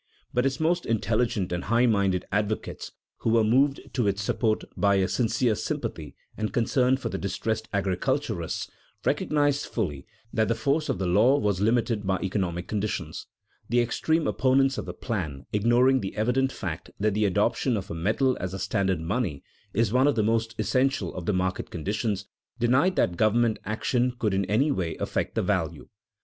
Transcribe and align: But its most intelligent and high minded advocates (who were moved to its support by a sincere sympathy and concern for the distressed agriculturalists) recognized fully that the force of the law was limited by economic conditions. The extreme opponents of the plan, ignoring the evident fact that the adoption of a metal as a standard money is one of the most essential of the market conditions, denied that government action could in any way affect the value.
But 0.33 0.47
its 0.47 0.59
most 0.59 0.87
intelligent 0.87 1.51
and 1.51 1.65
high 1.65 1.85
minded 1.85 2.25
advocates 2.31 2.91
(who 3.17 3.29
were 3.29 3.43
moved 3.43 3.81
to 3.93 4.07
its 4.07 4.23
support 4.23 4.63
by 4.75 4.95
a 4.95 5.07
sincere 5.07 5.53
sympathy 5.53 6.15
and 6.35 6.51
concern 6.51 6.97
for 6.97 7.09
the 7.09 7.19
distressed 7.19 7.69
agriculturalists) 7.71 8.71
recognized 9.05 9.67
fully 9.67 10.07
that 10.33 10.47
the 10.47 10.55
force 10.55 10.89
of 10.89 10.97
the 10.97 11.05
law 11.05 11.37
was 11.37 11.61
limited 11.61 12.07
by 12.07 12.17
economic 12.23 12.67
conditions. 12.67 13.27
The 13.69 13.79
extreme 13.79 14.25
opponents 14.27 14.79
of 14.79 14.87
the 14.87 14.93
plan, 14.95 15.45
ignoring 15.53 15.99
the 15.99 16.17
evident 16.17 16.51
fact 16.51 16.89
that 16.99 17.13
the 17.13 17.25
adoption 17.25 17.77
of 17.77 17.91
a 17.91 17.93
metal 17.93 18.35
as 18.39 18.55
a 18.55 18.57
standard 18.57 19.01
money 19.01 19.43
is 19.71 19.93
one 19.93 20.07
of 20.07 20.15
the 20.15 20.23
most 20.23 20.55
essential 20.57 21.13
of 21.13 21.27
the 21.27 21.33
market 21.33 21.69
conditions, 21.69 22.25
denied 22.59 22.95
that 22.95 23.17
government 23.17 23.59
action 23.65 24.13
could 24.17 24.33
in 24.33 24.45
any 24.45 24.71
way 24.71 24.95
affect 24.97 25.35
the 25.35 25.43
value. 25.43 25.89